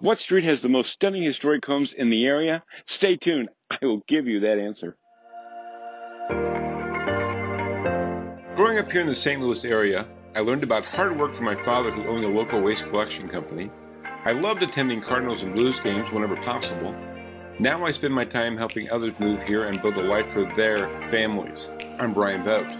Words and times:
What 0.00 0.20
street 0.20 0.44
has 0.44 0.62
the 0.62 0.68
most 0.68 0.92
stunning 0.92 1.24
historic 1.24 1.64
homes 1.64 1.92
in 1.92 2.08
the 2.08 2.24
area? 2.24 2.62
Stay 2.86 3.16
tuned. 3.16 3.48
I 3.68 3.84
will 3.84 4.04
give 4.06 4.28
you 4.28 4.38
that 4.40 4.56
answer. 4.56 4.96
Growing 8.54 8.78
up 8.78 8.92
here 8.92 9.00
in 9.00 9.08
the 9.08 9.14
St. 9.14 9.40
Louis 9.40 9.64
area, 9.64 10.06
I 10.36 10.40
learned 10.40 10.62
about 10.62 10.84
hard 10.84 11.18
work 11.18 11.34
from 11.34 11.46
my 11.46 11.56
father 11.56 11.90
who 11.90 12.06
owned 12.06 12.24
a 12.24 12.28
local 12.28 12.60
waste 12.60 12.86
collection 12.86 13.26
company. 13.26 13.72
I 14.24 14.32
loved 14.32 14.62
attending 14.62 15.00
Cardinals 15.00 15.42
and 15.42 15.52
Blues 15.52 15.80
games 15.80 16.12
whenever 16.12 16.36
possible. 16.36 16.94
Now 17.58 17.84
I 17.84 17.90
spend 17.90 18.14
my 18.14 18.24
time 18.24 18.56
helping 18.56 18.88
others 18.90 19.18
move 19.18 19.42
here 19.42 19.64
and 19.64 19.82
build 19.82 19.96
a 19.96 20.02
life 20.02 20.28
for 20.28 20.44
their 20.54 20.88
families. 21.10 21.70
I'm 21.98 22.14
Brian 22.14 22.44
Vogt. 22.44 22.70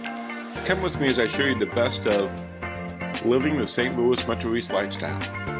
Come 0.65 0.81
with 0.81 0.97
me 1.01 1.07
as 1.07 1.19
I 1.19 1.27
show 1.27 1.43
you 1.43 1.59
the 1.59 1.65
best 1.67 2.07
of 2.07 3.25
living 3.25 3.57
the 3.57 3.67
St. 3.67 3.97
Louis 3.97 4.25
Metro 4.25 4.55
East 4.55 4.71
lifestyle. 4.71 5.58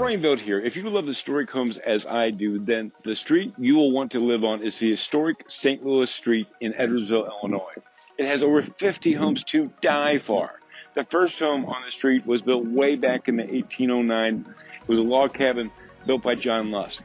Brian 0.00 0.22
Vogt 0.22 0.40
here. 0.40 0.58
If 0.58 0.76
you 0.76 0.82
love 0.88 1.04
the 1.04 1.12
historic 1.12 1.50
homes 1.50 1.76
as 1.76 2.06
I 2.06 2.30
do, 2.30 2.58
then 2.58 2.90
the 3.02 3.14
street 3.14 3.52
you 3.58 3.74
will 3.74 3.92
want 3.92 4.12
to 4.12 4.20
live 4.20 4.44
on 4.44 4.62
is 4.62 4.78
the 4.78 4.90
historic 4.90 5.44
St. 5.48 5.84
Louis 5.84 6.10
Street 6.10 6.48
in 6.58 6.72
Edwardsville, 6.72 7.28
Illinois. 7.28 7.74
It 8.16 8.24
has 8.24 8.42
over 8.42 8.62
50 8.62 9.12
homes 9.12 9.44
to 9.48 9.70
die 9.82 10.16
for. 10.16 10.58
The 10.94 11.04
first 11.04 11.38
home 11.38 11.66
on 11.66 11.84
the 11.84 11.90
street 11.90 12.24
was 12.24 12.40
built 12.40 12.64
way 12.64 12.96
back 12.96 13.28
in 13.28 13.36
the 13.36 13.42
1809. 13.42 14.46
It 14.80 14.88
was 14.88 14.98
a 14.98 15.02
log 15.02 15.34
cabin 15.34 15.70
built 16.06 16.22
by 16.22 16.34
John 16.34 16.70
Lusk. 16.70 17.04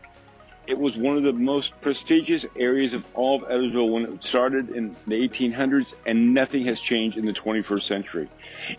It 0.68 0.80
was 0.80 0.98
one 0.98 1.16
of 1.16 1.22
the 1.22 1.34
most 1.34 1.80
prestigious 1.82 2.46
areas 2.55 2.96
of 2.96 3.05
all 3.14 3.36
of 3.36 3.50
Edwardsville 3.50 3.92
when 3.92 4.05
it 4.05 4.24
started 4.24 4.72
in 4.72 4.96
the 5.05 5.28
1800s, 5.28 5.94
and 6.08 6.34
nothing 6.34 6.66
has 6.66 6.80
changed 6.80 7.18
in 7.18 7.26
the 7.26 7.34
21st 7.34 7.84
century. 7.84 8.30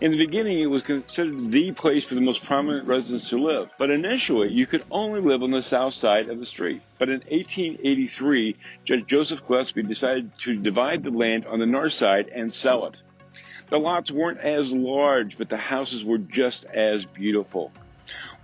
In 0.01 0.11
the 0.11 0.17
beginning, 0.17 0.59
it 0.59 0.69
was 0.69 0.81
considered 0.81 1.49
the 1.49 1.71
place 1.71 2.03
for 2.03 2.15
the 2.15 2.21
most 2.21 2.43
prominent 2.43 2.87
residents 2.87 3.29
to 3.29 3.37
live, 3.37 3.69
but 3.77 3.89
initially, 3.89 4.51
you 4.51 4.65
could 4.65 4.83
only 4.91 5.21
live 5.21 5.43
on 5.43 5.51
the 5.51 5.61
south 5.61 5.93
side 5.93 6.27
of 6.27 6.39
the 6.39 6.45
street. 6.45 6.81
But 6.97 7.07
in 7.07 7.21
1883, 7.21 8.57
Judge 8.83 9.05
Joseph 9.05 9.45
Gillespie 9.45 9.83
decided 9.83 10.31
to 10.39 10.57
divide 10.57 11.03
the 11.03 11.11
land 11.11 11.45
on 11.45 11.59
the 11.59 11.65
north 11.65 11.93
side 11.93 12.29
and 12.35 12.53
sell 12.53 12.87
it. 12.87 13.01
The 13.69 13.79
lots 13.79 14.11
weren't 14.11 14.39
as 14.39 14.71
large, 14.71 15.37
but 15.37 15.47
the 15.47 15.57
houses 15.57 16.03
were 16.03 16.17
just 16.17 16.65
as 16.65 17.05
beautiful. 17.05 17.71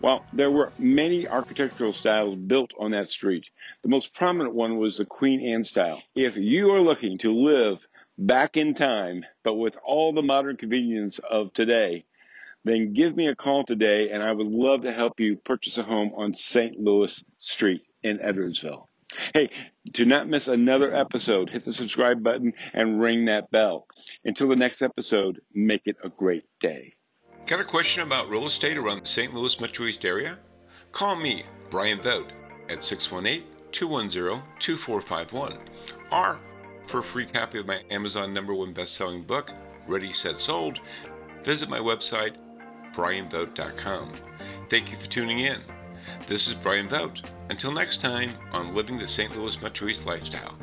Well, 0.02 0.26
there 0.34 0.52
were 0.52 0.72
many 0.78 1.28
architectural 1.28 1.94
styles 1.94 2.36
built 2.36 2.74
on 2.78 2.92
that 2.92 3.10
street. 3.10 3.50
The 3.84 3.90
most 3.90 4.14
prominent 4.14 4.54
one 4.54 4.78
was 4.78 4.98
the 4.98 5.06
Queen 5.06 5.42
Anne 5.42 5.64
style. 5.64 6.02
If 6.16 6.36
you 6.36 6.72
are 6.72 6.82
looking 6.82 7.18
to 7.20 7.32
live 7.32 7.88
back 8.18 8.58
in 8.58 8.74
time, 8.74 9.26
but 9.44 9.56
with 9.56 9.76
all 9.86 10.14
the 10.14 10.22
modern 10.22 10.58
convenience 10.58 11.20
of 11.20 11.54
today, 11.54 12.06
then 12.66 12.94
give 12.94 13.16
me 13.16 13.28
a 13.28 13.36
call 13.36 13.66
today 13.66 14.10
and 14.12 14.24
I 14.24 14.32
would 14.32 14.48
love 14.48 14.84
to 14.84 14.94
help 14.94 15.20
you 15.20 15.36
purchase 15.36 15.78
a 15.78 15.84
home 15.84 16.14
on 16.16 16.34
St. 16.34 16.80
Louis 16.80 17.24
Street 17.38 17.84
in 18.02 18.20
Edwardsville. 18.20 18.88
Hey, 19.34 19.50
do 19.92 20.06
not 20.06 20.28
miss 20.28 20.48
another 20.48 20.94
episode. 20.94 21.50
Hit 21.50 21.66
the 21.66 21.74
subscribe 21.74 22.24
button 22.24 22.54
and 22.74 23.00
ring 23.00 23.26
that 23.26 23.52
bell. 23.52 23.86
Until 24.26 24.48
the 24.48 24.56
next 24.56 24.82
episode, 24.82 25.42
make 25.54 25.84
it 25.86 25.98
a 26.04 26.10
great 26.10 26.46
day. 26.60 26.96
Got 27.46 27.60
a 27.60 27.66
question 27.66 28.04
about 28.04 28.30
real 28.30 28.46
estate 28.46 28.78
around 28.78 29.02
the 29.02 29.06
St. 29.06 29.34
Louis 29.34 29.60
Metro 29.60 29.86
East 29.86 30.06
area? 30.06 30.40
Call 30.94 31.18
me, 31.18 31.44
Brian 31.70 32.00
Vogt, 32.00 32.32
at 32.70 32.86
618 32.86 33.46
210 33.74 34.42
2451. 34.60 35.58
Or 36.10 36.40
for 36.88 37.00
a 37.00 37.04
free 37.04 37.26
copy 37.26 37.60
of 37.60 37.68
my 37.68 37.82
Amazon 37.92 38.34
number 38.34 38.54
one 38.54 38.72
best 38.72 38.94
selling 38.94 39.24
book, 39.24 39.52
Ready, 39.88 40.14
Set, 40.14 40.38
Sold, 40.38 40.80
visit 41.44 41.70
my 41.70 41.80
website, 41.80 42.36
brianvogt.com. 42.94 44.14
Thank 44.70 44.92
you 44.92 44.96
for 44.96 45.10
tuning 45.10 45.40
in. 45.40 45.60
This 46.28 46.48
is 46.48 46.56
Brian 46.56 46.88
Vogt. 46.88 47.24
Until 47.50 47.74
next 47.74 48.00
time 48.00 48.32
on 48.54 48.74
Living 48.74 48.98
the 48.98 49.06
St. 49.06 49.36
Louis 49.36 49.62
Metro 49.62 49.90
East 49.90 50.06
Lifestyle. 50.06 50.58